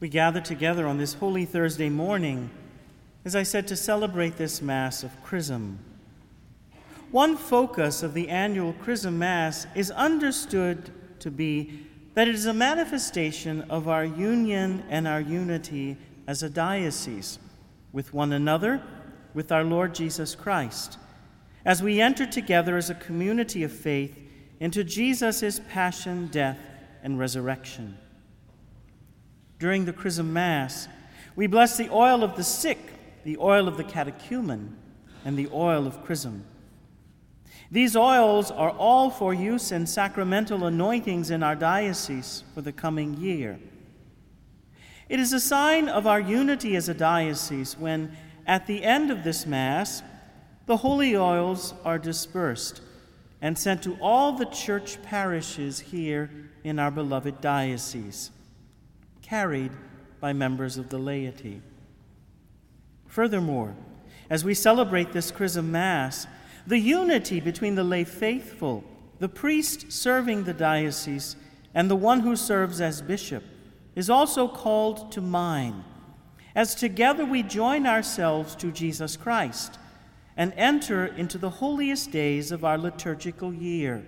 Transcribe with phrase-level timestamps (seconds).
[0.00, 2.48] We gather together on this Holy Thursday morning,
[3.26, 5.78] as I said, to celebrate this Mass of Chrism.
[7.10, 12.54] One focus of the annual Chrism Mass is understood to be that it is a
[12.54, 17.38] manifestation of our union and our unity as a diocese
[17.92, 18.82] with one another,
[19.34, 20.96] with our Lord Jesus Christ,
[21.66, 24.18] as we enter together as a community of faith
[24.60, 26.58] into Jesus' passion, death,
[27.02, 27.98] and resurrection.
[29.60, 30.88] During the Chrism Mass,
[31.36, 32.78] we bless the oil of the sick,
[33.24, 34.76] the oil of the catechumen,
[35.24, 36.44] and the oil of chrism.
[37.70, 43.18] These oils are all for use in sacramental anointings in our diocese for the coming
[43.18, 43.60] year.
[45.10, 48.16] It is a sign of our unity as a diocese when,
[48.46, 50.02] at the end of this Mass,
[50.64, 52.80] the holy oils are dispersed
[53.42, 56.30] and sent to all the church parishes here
[56.64, 58.30] in our beloved diocese,
[59.30, 59.70] carried
[60.18, 61.62] by members of the laity.
[63.06, 63.76] Furthermore,
[64.28, 66.26] as we celebrate this Chrism Mass,
[66.66, 68.82] the unity between the lay faithful,
[69.20, 71.36] the priest serving the diocese,
[71.72, 73.44] and the one who serves as bishop
[73.94, 75.84] is also called to mind,
[76.56, 79.78] as together we join ourselves to Jesus Christ
[80.36, 84.04] and enter into the holiest days of our liturgical year,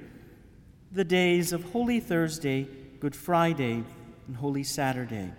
[0.91, 2.67] the days of Holy Thursday,
[2.99, 3.85] Good Friday,
[4.27, 5.33] and Holy Saturday.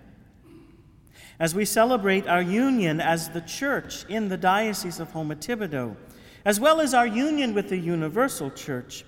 [1.38, 5.96] As we celebrate our union as the church in the Diocese of Houma Thibodaux,
[6.44, 9.04] as well as our union with the Universal Church,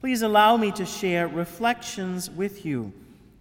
[0.00, 2.92] please allow me to share reflections with you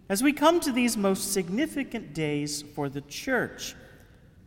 [0.09, 3.75] as we come to these most significant days for the church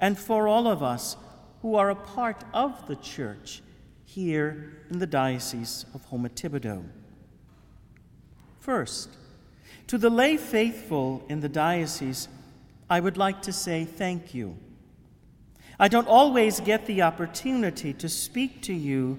[0.00, 1.16] and for all of us
[1.62, 3.62] who are a part of the church
[4.04, 6.84] here in the Diocese of Houma Thibodaux.
[8.60, 9.10] First,
[9.86, 12.28] to the lay faithful in the diocese,
[12.88, 14.56] I would like to say thank you.
[15.78, 19.18] I don't always get the opportunity to speak to you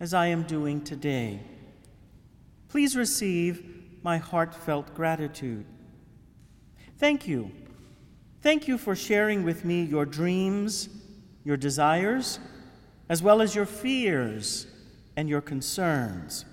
[0.00, 1.40] as I am doing today.
[2.68, 3.64] Please receive
[4.02, 5.64] my heartfelt gratitude.
[6.98, 7.52] Thank you.
[8.40, 10.88] Thank you for sharing with me your dreams,
[11.44, 12.40] your desires,
[13.08, 14.66] as well as your fears
[15.16, 16.44] and your concerns.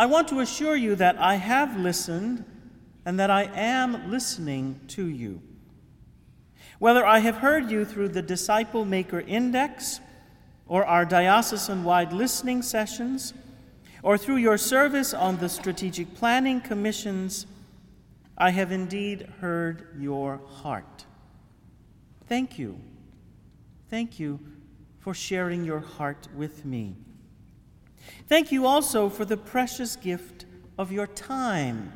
[0.00, 2.42] I want to assure you that I have listened
[3.04, 5.42] and that I am listening to you.
[6.78, 10.00] Whether I have heard you through the Disciple Maker Index
[10.66, 13.34] or our diocesan wide listening sessions,
[14.02, 17.44] or through your service on the strategic planning commissions,
[18.38, 21.04] I have indeed heard your heart.
[22.26, 22.80] Thank you.
[23.90, 24.40] Thank you
[25.00, 26.96] for sharing your heart with me.
[28.28, 30.46] Thank you also for the precious gift
[30.78, 31.92] of your time.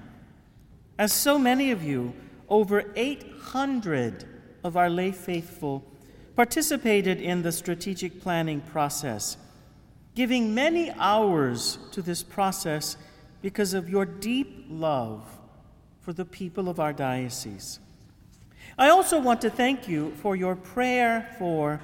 [0.99, 2.15] As so many of you,
[2.49, 4.25] over 800
[4.63, 5.85] of our lay faithful
[6.37, 9.37] participated in the strategic planning process,
[10.15, 12.97] giving many hours to this process
[13.41, 15.23] because of your deep love
[16.01, 17.79] for the people of our diocese.
[18.77, 21.81] I also want to thank you for your prayer for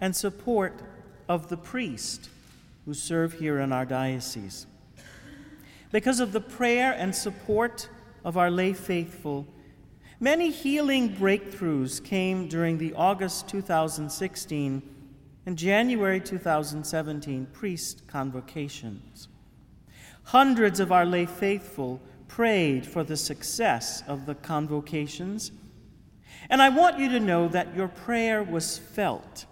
[0.00, 0.80] and support
[1.28, 2.30] of the priest
[2.88, 4.66] who serve here in our diocese.
[5.92, 7.86] Because of the prayer and support
[8.24, 9.46] of our lay faithful,
[10.20, 14.82] Many healing breakthroughs came during the August 2016
[15.46, 19.28] and January 2017 priest convocations.
[20.24, 25.52] Hundreds of our lay faithful prayed for the success of the convocations.
[26.50, 29.46] And I want you to know that your prayer was felt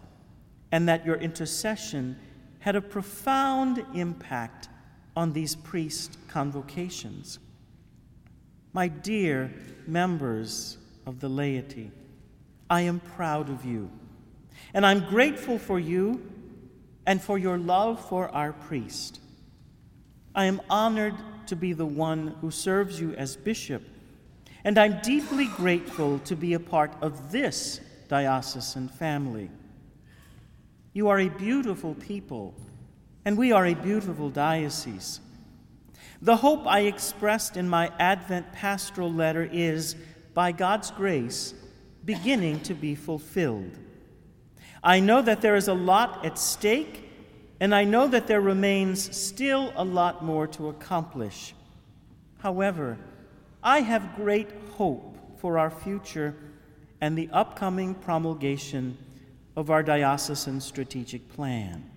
[0.72, 2.18] and that your intercession
[2.66, 4.68] had a profound impact
[5.16, 7.38] on these priest convocations.
[8.72, 9.52] My dear
[9.86, 11.92] members of the laity,
[12.68, 13.88] I am proud of you,
[14.74, 16.28] and I'm grateful for you
[17.06, 19.20] and for your love for our priest.
[20.34, 21.14] I am honored
[21.46, 23.84] to be the one who serves you as bishop,
[24.64, 29.50] and I'm deeply grateful to be a part of this diocesan family.
[30.96, 32.54] You are a beautiful people,
[33.26, 35.20] and we are a beautiful diocese.
[36.22, 39.94] The hope I expressed in my Advent pastoral letter is,
[40.32, 41.52] by God's grace,
[42.06, 43.72] beginning to be fulfilled.
[44.82, 47.10] I know that there is a lot at stake,
[47.60, 51.52] and I know that there remains still a lot more to accomplish.
[52.38, 52.96] However,
[53.62, 54.48] I have great
[54.78, 56.34] hope for our future
[57.02, 58.96] and the upcoming promulgation
[59.56, 61.90] of our diocesan strategic plan.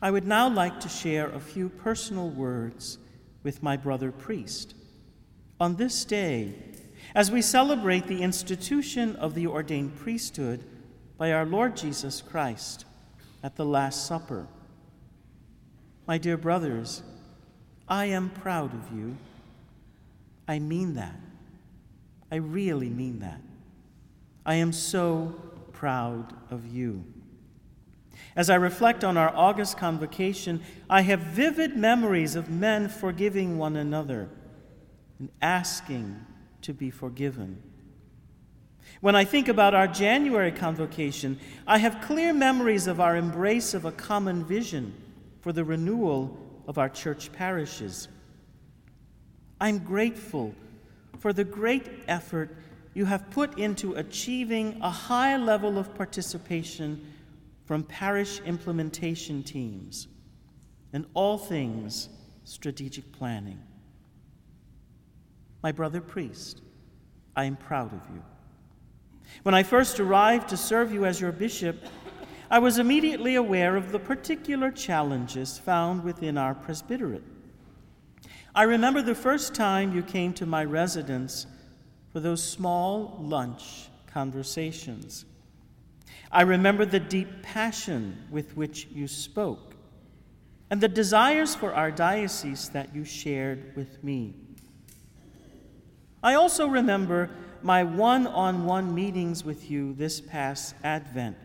[0.00, 2.98] I would now like to share a few personal words
[3.42, 4.74] with my brother priest.
[5.58, 6.54] On this day,
[7.14, 10.64] as we celebrate the institution of the ordained priesthood
[11.16, 12.84] by our Lord Jesus Christ
[13.42, 14.46] at the Last Supper.
[16.06, 17.02] My dear brothers,
[17.88, 19.16] I am proud of you.
[20.46, 21.18] I mean that.
[22.30, 23.40] I really mean that.
[24.48, 25.34] I am so
[25.74, 27.04] proud of you.
[28.34, 33.76] As I reflect on our August convocation, I have vivid memories of men forgiving one
[33.76, 34.30] another
[35.18, 36.24] and asking
[36.62, 37.62] to be forgiven.
[39.02, 43.84] When I think about our January convocation, I have clear memories of our embrace of
[43.84, 44.94] a common vision
[45.42, 48.08] for the renewal of our church parishes.
[49.60, 50.54] I'm grateful
[51.18, 52.56] for the great effort
[52.94, 57.12] you have put into achieving a high level of participation
[57.66, 60.08] from parish implementation teams
[60.92, 62.08] and all things
[62.44, 63.60] strategic planning.
[65.62, 66.62] My brother priest,
[67.36, 68.22] I am proud of you.
[69.42, 71.84] When I first arrived to serve you as your bishop,
[72.50, 77.24] I was immediately aware of the particular challenges found within our presbyterate.
[78.54, 81.46] I remember the first time you came to my residence
[82.12, 85.24] for those small lunch conversations.
[86.30, 89.74] I remember the deep passion with which you spoke
[90.70, 94.34] and the desires for our diocese that you shared with me.
[96.22, 97.30] I also remember
[97.62, 101.36] my one on one meetings with you this past Advent,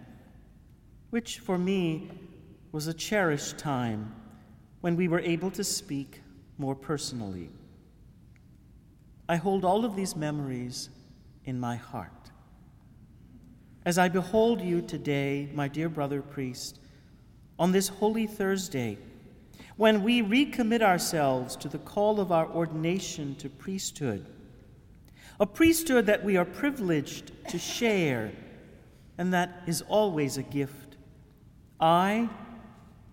[1.10, 2.10] which for me
[2.72, 4.14] was a cherished time
[4.82, 6.22] when we were able to speak
[6.58, 7.50] more personally.
[9.28, 10.90] I hold all of these memories
[11.46, 12.32] in my heart.
[13.86, 16.80] As I behold you today, my dear brother priest,
[17.58, 18.98] on this Holy Thursday,
[19.78, 24.26] when we recommit ourselves to the call of our ordination to priesthood,
[25.40, 28.32] a priesthood that we are privileged to share
[29.18, 30.98] and that is always a gift.
[31.80, 32.30] I,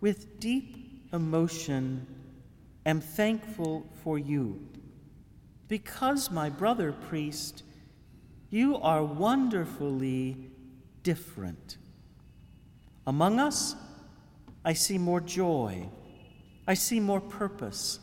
[0.01, 2.07] with deep emotion,
[2.87, 4.67] am thankful for you
[5.71, 7.63] because, my brother priest,
[8.51, 10.37] you are wonderfully
[11.05, 11.79] different.
[13.07, 13.77] Among us,
[14.65, 15.89] I see more joy,
[16.67, 18.01] I see more purpose.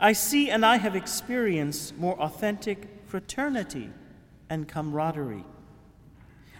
[0.00, 3.90] I see and I have experienced more authentic fraternity
[4.48, 5.44] and camaraderie.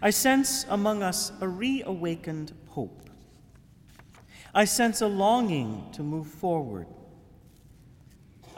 [0.01, 3.11] I sense among us a reawakened hope.
[4.55, 6.87] I sense a longing to move forward.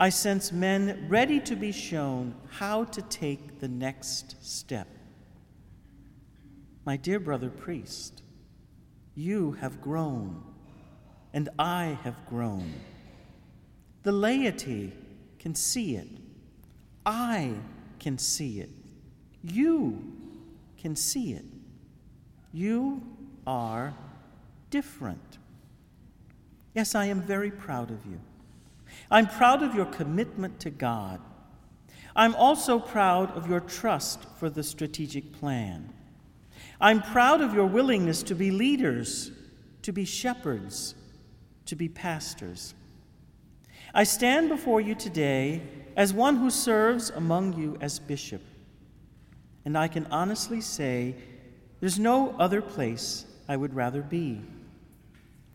[0.02, 4.88] I sense men ready to be shown how to take the next step.
[6.84, 8.24] My dear brother priest,
[9.14, 10.42] you have grown,
[11.32, 12.68] and I have grown.
[14.02, 14.92] The laity
[15.38, 16.08] can see it.
[17.06, 17.52] I
[18.00, 18.70] can see it.
[19.44, 20.02] You
[20.78, 21.44] can see it.
[22.52, 23.00] You
[23.46, 23.94] are
[24.68, 25.38] different.
[26.74, 28.18] Yes, I am very proud of you.
[29.10, 31.20] I'm proud of your commitment to God.
[32.14, 35.92] I'm also proud of your trust for the strategic plan.
[36.80, 39.30] I'm proud of your willingness to be leaders,
[39.82, 40.94] to be shepherds,
[41.66, 42.74] to be pastors.
[43.94, 45.62] I stand before you today
[45.96, 48.42] as one who serves among you as bishop.
[49.64, 51.14] And I can honestly say
[51.80, 54.40] there's no other place I would rather be.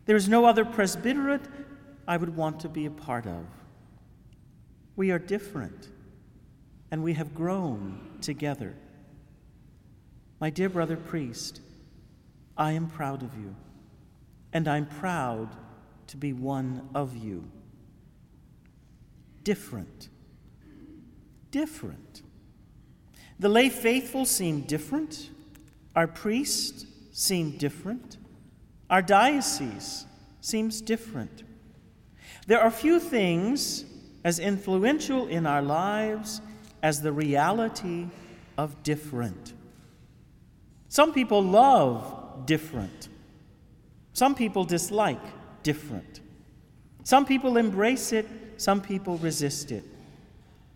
[0.06, 1.42] There's no other presbyterate
[2.08, 3.46] I would want to be a part of.
[4.96, 5.90] We are different,
[6.90, 8.76] and we have grown together.
[10.40, 11.62] My dear brother priest,
[12.58, 13.56] I am proud of you,
[14.54, 15.56] and I'm proud
[16.08, 17.44] to be one of you.
[19.44, 20.10] Different
[21.52, 22.22] different.
[23.40, 25.30] The lay faithful seem different.
[25.96, 28.18] Our priests seem different.
[28.90, 30.06] Our diocese
[30.42, 31.44] seems different.
[32.48, 33.86] There are few things
[34.24, 36.42] as influential in our lives
[36.82, 38.08] as the reality
[38.58, 39.54] of different.
[40.88, 43.10] Some people love different.
[44.14, 45.22] Some people dislike
[45.62, 46.22] different.
[47.04, 48.26] Some people embrace it,
[48.58, 49.84] some people resist it.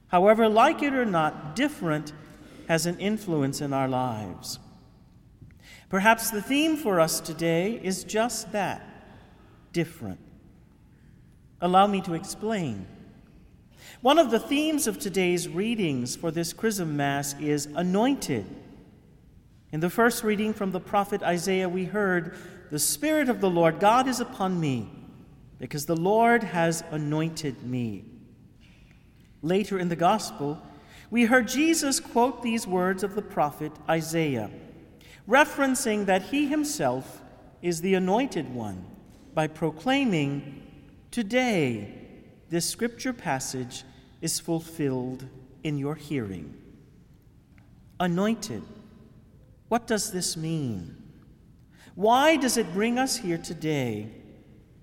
[0.07, 2.11] However, like it or not, different
[2.67, 4.59] has an influence in our lives.
[5.89, 8.81] Perhaps the theme for us today is just that
[9.73, 10.19] different.
[11.61, 12.87] Allow me to explain.
[14.01, 18.45] One of the themes of today's readings for this Chrism Mass is anointed.
[19.71, 22.35] In the first reading from the prophet Isaiah, we heard,
[22.71, 24.89] The Spirit of the Lord God is upon me,
[25.59, 28.05] because the Lord has anointed me.
[29.43, 30.59] Later in the Gospel,
[31.11, 34.49] we heard Jesus quote these words of the prophet Isaiah,
[35.29, 37.21] referencing that he himself
[37.61, 38.85] is the anointed one
[39.33, 40.70] by proclaiming,
[41.11, 41.93] Today,
[42.49, 43.83] this scripture passage
[44.21, 45.25] is fulfilled
[45.61, 46.55] in your hearing.
[47.99, 48.63] Anointed.
[49.67, 50.95] What does this mean?
[51.95, 54.09] Why does it bring us here today?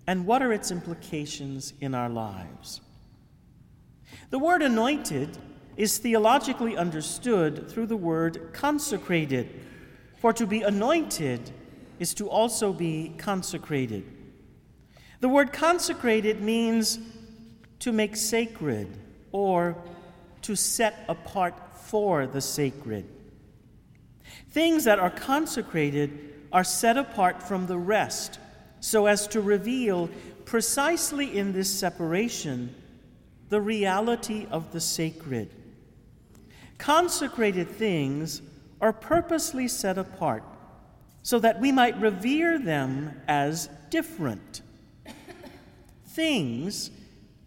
[0.07, 2.83] And what are its implications in our lives?
[4.29, 5.39] The word anointed
[5.79, 9.49] is theologically understood through the word consecrated,
[10.19, 11.53] for to be anointed
[11.99, 14.18] is to also be consecrated.
[15.21, 16.99] The word consecrated means
[17.81, 18.89] to make sacred
[19.33, 19.77] or
[20.43, 23.05] to set apart for the sacred.
[24.51, 28.39] Things that are consecrated are set apart from the rest
[28.81, 30.09] so as to reveal
[30.45, 32.75] precisely in this separation
[33.49, 35.51] the reality of the sacred.
[36.79, 38.41] Consecrated things
[38.81, 40.45] are purposely set apart
[41.23, 44.63] so that we might revere them as different.
[46.19, 46.91] Things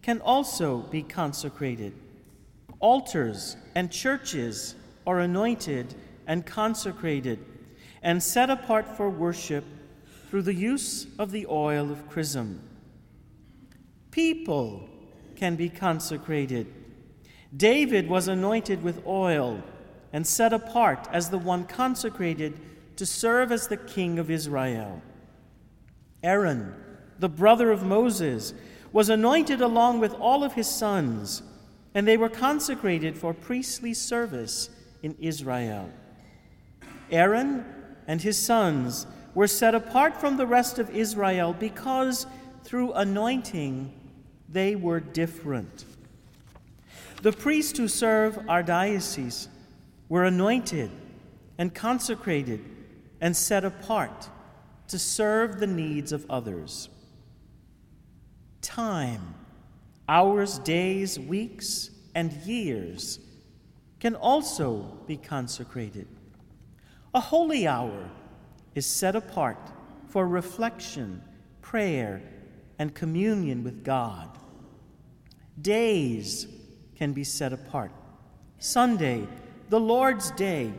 [0.01, 1.91] can also be consecrated.
[2.79, 4.75] Altars and churches
[5.05, 5.93] are anointed
[6.25, 7.39] and consecrated
[8.01, 9.65] and set apart for worship
[10.29, 12.61] through the use of the oil of chrism.
[14.09, 14.87] People
[15.35, 16.73] can be consecrated.
[17.53, 19.61] David was anointed with oil
[20.13, 22.57] and set apart as the one consecrated
[22.95, 25.01] to serve as the king of Israel.
[26.23, 26.73] Aaron,
[27.21, 28.53] the brother of Moses,
[28.91, 31.43] was anointed along with all of his sons,
[31.93, 34.69] and they were consecrated for priestly service
[35.03, 35.89] in Israel.
[37.11, 37.63] Aaron
[38.07, 42.25] and his sons were set apart from the rest of Israel because
[42.63, 43.93] through anointing
[44.49, 45.85] they were different.
[47.21, 49.47] The priests who serve our diocese
[50.09, 50.89] were anointed
[51.57, 52.65] and consecrated
[53.21, 54.29] and set apart
[54.87, 56.89] to serve the needs of others.
[58.61, 59.35] Time,
[60.07, 63.19] hours, days, weeks, and years
[63.99, 66.07] can also be consecrated.
[67.13, 68.09] A holy hour
[68.75, 69.71] is set apart
[70.07, 71.21] for reflection,
[71.61, 72.21] prayer,
[72.79, 74.29] and communion with God.
[75.61, 76.47] Days
[76.95, 77.91] can be set apart.
[78.59, 79.27] Sunday,
[79.69, 80.71] the Lord's Day,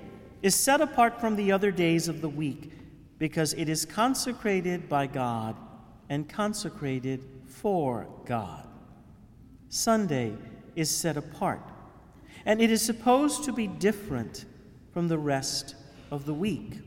[0.43, 2.73] is set apart from the other days of the week
[3.19, 5.57] because it is consecrated by God
[6.09, 7.23] and consecrated
[7.53, 8.67] for God.
[9.69, 10.35] Sunday
[10.75, 11.63] is set apart,
[12.45, 14.45] and it is supposed to be different
[14.93, 15.75] from the rest
[16.11, 16.81] of the week.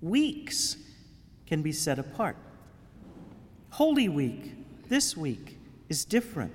[0.00, 0.76] Weeks
[1.46, 2.36] can be set apart.
[3.70, 4.54] Holy Week,
[4.88, 5.58] this week,
[5.88, 6.52] is different.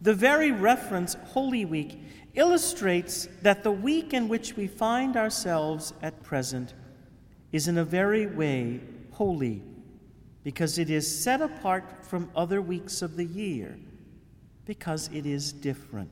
[0.00, 2.00] The very reference, Holy Week,
[2.34, 6.74] illustrates that the week in which we find ourselves at present
[7.52, 8.80] is in a very way
[9.12, 9.62] holy
[10.44, 13.78] because it is set apart from other weeks of the year,
[14.64, 16.10] because it is different.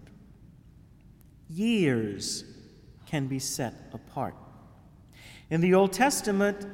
[1.49, 2.45] Years
[3.07, 4.35] can be set apart.
[5.51, 6.65] In the Old Testament,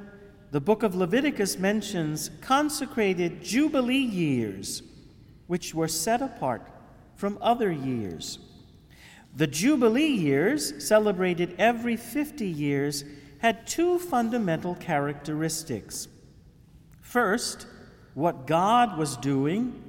[0.51, 4.83] the book of Leviticus mentions consecrated Jubilee years,
[5.47, 6.63] which were set apart
[7.15, 8.39] from other years.
[9.35, 13.05] The Jubilee years, celebrated every 50 years,
[13.39, 16.09] had two fundamental characteristics.
[17.17, 17.67] First,
[18.13, 19.83] what God was doing,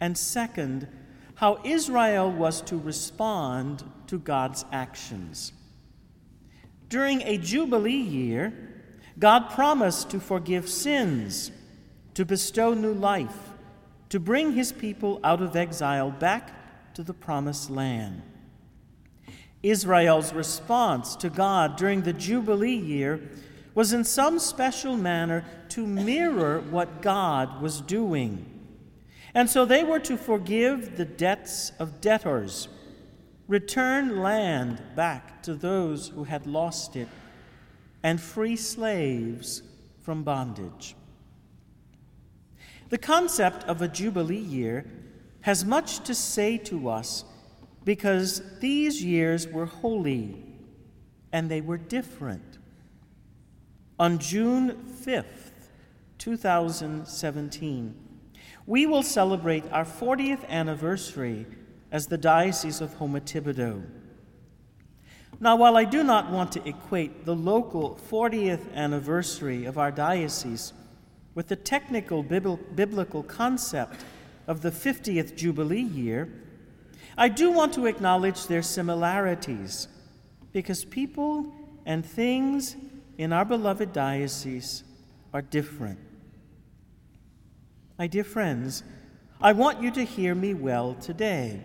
[0.00, 0.86] and second,
[1.34, 5.54] how Israel was to respond to God's actions.
[6.90, 8.52] During a Jubilee year,
[9.18, 11.50] God promised to forgive sins,
[12.12, 13.54] to bestow new life,
[14.10, 18.20] to bring his people out of exile back to the promised land.
[19.62, 23.22] Israel's response to God during the Jubilee year
[23.74, 28.48] was in some special manner to mirror what God was doing.
[29.34, 32.68] And so they were to forgive the debts of debtors
[33.52, 37.08] return land back to those who had lost it,
[38.02, 39.62] and free slaves
[40.00, 40.96] from bondage.
[42.88, 44.86] The concept of a Jubilee year
[45.42, 47.24] has much to say to us
[47.84, 50.44] because these years were holy
[51.32, 52.51] and they were different.
[54.02, 55.52] On June 5th,
[56.18, 57.94] 2017,
[58.66, 61.46] we will celebrate our 40th anniversary
[61.92, 63.84] as the Diocese of Houma Thibodaux.
[65.38, 70.72] Now, while I do not want to equate the local 40th anniversary of our diocese
[71.36, 74.04] with the technical biblical concept
[74.48, 76.28] of the 50th Jubilee year,
[77.16, 79.86] I do want to acknowledge their similarities
[80.52, 81.54] because people
[81.86, 82.74] and things
[83.22, 84.82] in our beloved diocese
[85.32, 85.98] are different.
[87.96, 88.82] My dear friends,
[89.40, 91.60] I want you to hear me well today.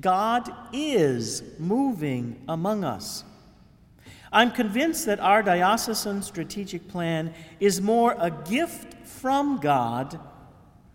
[0.00, 3.22] God is moving among us.
[4.32, 10.18] I'm convinced that our diocesan strategic plan is more a gift from God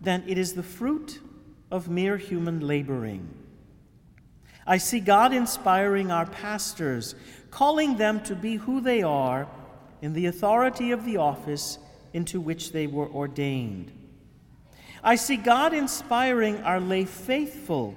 [0.02, 1.20] than it is the fruit
[1.70, 3.30] of mere human laboring.
[4.66, 7.14] I see God inspiring our pastors,
[7.52, 9.48] calling them to be who they are
[10.02, 11.80] in the authority of the office
[12.14, 13.92] into which they were ordained.
[15.04, 17.96] I see God inspiring our lay faithful,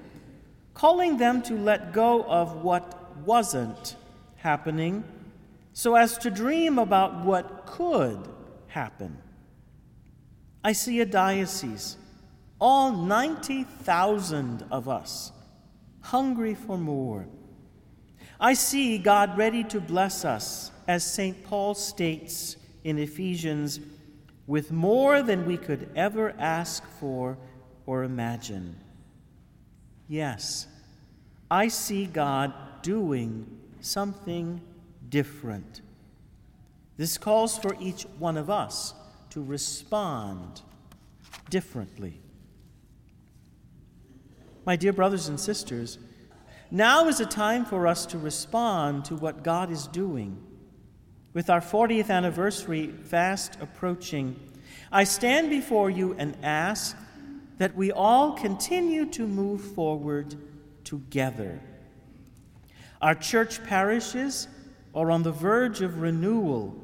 [0.75, 3.97] calling them to let go of what wasn't
[4.37, 5.05] happening
[5.73, 8.29] so as to dream about what could
[8.67, 9.17] happen.
[10.63, 11.97] I see a diocese,
[12.61, 15.33] all 90,000 of us,
[16.03, 17.27] hungry for more.
[18.39, 21.45] I see God ready to bless us, as St.
[21.45, 23.79] Paul states in Ephesians,
[24.49, 27.39] with more than we could ever ask for
[27.87, 28.75] or imagine.
[30.09, 30.67] Yes,
[31.49, 33.47] I see God doing
[33.81, 34.61] something
[35.09, 35.81] different.
[36.97, 38.93] This calls for each one of us
[39.31, 40.61] to respond
[41.51, 42.21] differently.
[44.67, 45.99] My dear brothers and sisters,
[46.73, 50.49] now is a time for us to respond to what God is doing.
[51.33, 54.35] With our 40th anniversary fast approaching,
[54.91, 56.97] I stand before you and ask
[57.59, 60.35] that we all continue to move forward
[60.83, 61.61] together.
[63.01, 64.49] Our church parishes
[64.93, 66.75] are on the verge of renewal,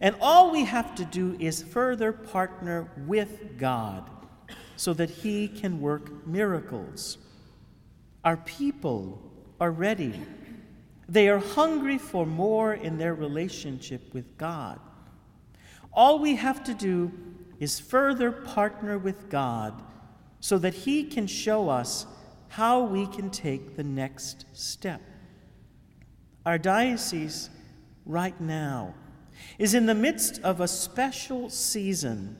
[0.00, 4.08] and all we have to do is further partner with God
[4.76, 7.18] so that He can work miracles.
[8.24, 9.20] Our people
[9.60, 10.20] are ready.
[11.08, 14.80] They are hungry for more in their relationship with God.
[15.92, 17.12] All we have to do
[17.58, 19.82] is further partner with God
[20.40, 22.06] so that He can show us
[22.48, 25.00] how we can take the next step.
[26.44, 27.50] Our diocese,
[28.04, 28.94] right now,
[29.58, 32.36] is in the midst of a special season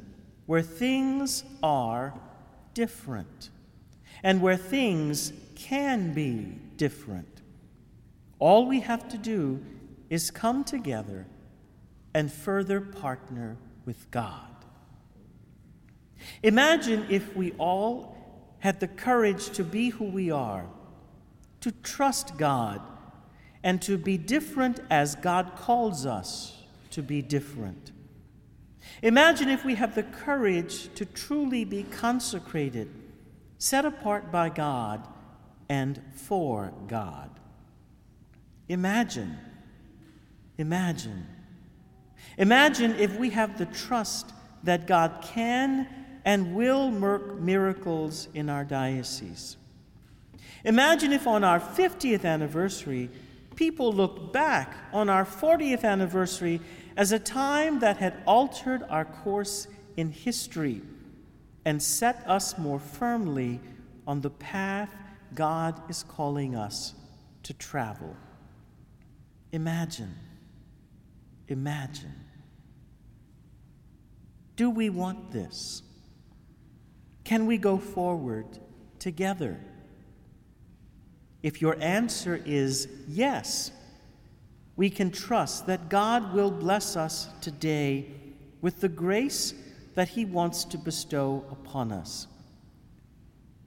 [0.47, 2.15] where things are
[2.75, 3.51] different
[4.23, 7.36] and where things can be different.
[8.39, 9.63] All we have to do
[10.11, 11.27] is come together
[12.15, 14.51] and further partner with God.
[16.43, 18.17] Imagine if we all
[18.59, 20.67] had the courage to be who we are,
[21.61, 22.81] to trust God,
[23.63, 27.93] and to be different as God calls us to be different.
[29.03, 32.89] Imagine if we have the courage to truly be consecrated,
[33.59, 35.07] set apart by God,
[35.69, 37.36] and for God.
[38.69, 39.39] Imagine,
[40.59, 41.27] imagine,
[42.37, 44.33] imagine if we have the trust
[44.65, 45.89] that God can
[46.25, 49.57] and will work miracles in our diocese.
[50.65, 53.09] Imagine if on our 50th anniversary,
[53.55, 56.61] people looked back on our 40th anniversary
[56.97, 60.83] as a time that had altered our course in history
[61.65, 63.61] and set us more firmly
[64.07, 64.95] on the path
[65.35, 66.95] God is calling us
[67.45, 68.17] to travel.
[69.57, 70.15] Imagine,
[71.49, 72.13] imagine.
[74.55, 75.81] Do we want this?
[77.25, 78.45] Can we go forward
[78.99, 79.59] together?
[81.43, 83.71] If your answer is yes,
[84.77, 88.11] we can trust that God will bless us today
[88.61, 89.55] with the grace
[89.95, 92.27] that He wants to bestow upon us.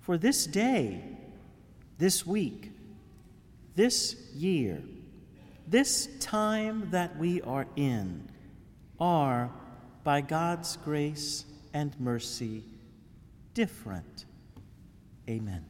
[0.02, 1.02] For this day,
[1.98, 2.74] this week,
[3.74, 4.84] this year,
[5.70, 8.28] this time that we are in,
[9.00, 9.52] are,
[10.04, 12.64] by God's grace and mercy,
[13.54, 14.26] different.
[15.30, 15.69] Amen.